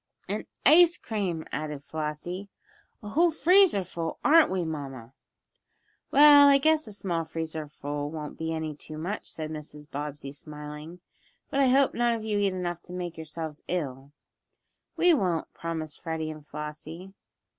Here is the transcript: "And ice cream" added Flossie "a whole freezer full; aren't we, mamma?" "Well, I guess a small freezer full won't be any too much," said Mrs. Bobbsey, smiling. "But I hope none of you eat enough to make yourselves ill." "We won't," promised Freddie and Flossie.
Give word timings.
"And 0.27 0.47
ice 0.65 0.97
cream" 0.97 1.45
added 1.51 1.83
Flossie 1.83 2.49
"a 3.03 3.09
whole 3.09 3.29
freezer 3.29 3.83
full; 3.83 4.17
aren't 4.25 4.49
we, 4.49 4.65
mamma?" 4.65 5.13
"Well, 6.09 6.47
I 6.47 6.57
guess 6.57 6.87
a 6.87 6.91
small 6.91 7.23
freezer 7.23 7.67
full 7.67 8.09
won't 8.09 8.35
be 8.35 8.51
any 8.51 8.73
too 8.75 8.97
much," 8.97 9.29
said 9.31 9.51
Mrs. 9.51 9.87
Bobbsey, 9.87 10.31
smiling. 10.31 11.01
"But 11.51 11.59
I 11.59 11.67
hope 11.67 11.93
none 11.93 12.15
of 12.15 12.23
you 12.23 12.39
eat 12.39 12.47
enough 12.47 12.81
to 12.85 12.93
make 12.93 13.15
yourselves 13.15 13.63
ill." 13.67 14.11
"We 14.97 15.13
won't," 15.13 15.53
promised 15.53 16.01
Freddie 16.01 16.31
and 16.31 16.43
Flossie. 16.43 17.13